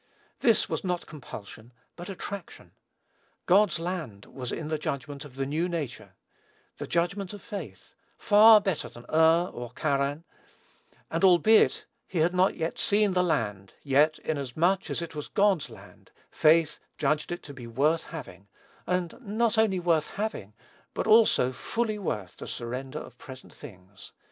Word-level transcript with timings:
This 0.39 0.67
was 0.67 0.83
not 0.83 1.05
compulsion 1.05 1.73
but 1.95 2.09
attraction. 2.09 2.71
God's 3.45 3.77
land 3.79 4.25
was 4.25 4.51
in 4.51 4.67
the 4.69 4.79
judgment 4.79 5.23
of 5.25 5.35
the 5.35 5.45
new 5.45 5.69
nature, 5.69 6.15
the 6.79 6.87
judgment 6.87 7.33
of 7.33 7.41
faith, 7.43 7.93
far 8.17 8.59
better 8.59 8.89
than 8.89 9.05
Ur 9.13 9.51
or 9.53 9.71
Charran: 9.73 10.23
and 11.11 11.23
albeit 11.23 11.85
he 12.07 12.17
had 12.17 12.33
not 12.33 12.57
seen 12.79 13.13
the 13.13 13.21
land, 13.23 13.75
yet, 13.83 14.17
inasmuch 14.23 14.89
as 14.89 15.03
it 15.03 15.13
was 15.13 15.27
God's 15.27 15.69
land, 15.69 16.09
faith 16.31 16.79
judged 16.97 17.31
it 17.31 17.43
to 17.43 17.53
be 17.53 17.67
worth 17.67 18.05
having, 18.05 18.47
and 18.87 19.13
not 19.21 19.55
only 19.59 19.79
worth 19.79 20.07
having, 20.07 20.55
but 20.95 21.05
also 21.05 21.51
fully 21.51 21.99
worth 21.99 22.37
the 22.37 22.47
surrender 22.47 22.97
of 22.97 23.19
present 23.19 23.53
things. 23.53 24.13